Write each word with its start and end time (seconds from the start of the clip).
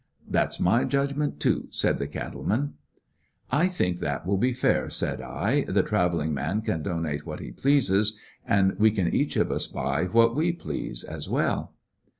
"That 0.27 0.51
's 0.53 0.59
my 0.59 0.83
judgment, 0.83 1.39
too," 1.39 1.67
said 1.69 1.99
the 1.99 2.07
cattle 2.07 2.43
man. 2.43 2.73
179 3.51 3.53
^ecoUections 3.53 3.53
of 3.53 3.59
a 3.61 3.63
"I 3.63 3.67
think 3.69 3.99
that 3.99 4.25
will 4.25 4.37
be 4.39 4.51
fair," 4.53 4.89
said 4.89 5.21
I. 5.21 5.61
"The 5.67 5.83
travelling 5.83 6.33
man 6.33 6.61
can 6.63 6.81
donate 6.81 7.23
what 7.27 7.39
he 7.39 7.51
pleases, 7.51 8.17
and 8.43 8.73
we 8.79 8.89
can 8.89 9.13
each 9.13 9.35
of 9.37 9.51
ns 9.53 9.67
buy 9.67 10.05
what 10.05 10.35
we 10.35 10.53
please, 10.53 11.03
as 11.03 11.29
well." 11.29 11.75